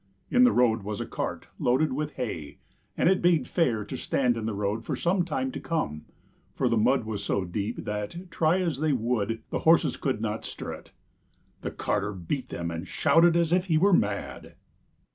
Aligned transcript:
In 0.31 0.45
the 0.45 0.51
road 0.51 0.81
was 0.81 0.99
a 0.99 1.05
cart 1.05 1.47
loaded 1.59 1.93
with 1.93 2.13
hay, 2.15 2.57
and 2.97 3.07
it 3.07 3.21
bade 3.21 3.47
fair 3.47 3.85
to 3.85 3.95
stand 3.95 4.35
in 4.35 4.47
the 4.47 4.55
road 4.55 4.83
for 4.83 4.95
some 4.95 5.23
time 5.23 5.51
to 5.51 5.59
come; 5.59 6.05
for 6.55 6.67
the 6.67 6.75
mud 6.75 7.03
was 7.03 7.23
so 7.23 7.45
deep 7.45 7.85
that, 7.85 8.31
try 8.31 8.59
as 8.61 8.79
they 8.79 8.93
would, 8.93 9.43
the 9.51 9.59
horses 9.59 9.97
could 9.97 10.19
not 10.19 10.43
stir 10.43 10.73
it. 10.73 10.91
The 11.61 11.69
carter 11.69 12.13
beat 12.13 12.49
them 12.49 12.71
and 12.71 12.87
shouted 12.87 13.35
as 13.35 13.53
if 13.53 13.65
he 13.65 13.77
were 13.77 13.93
mad. 13.93 14.55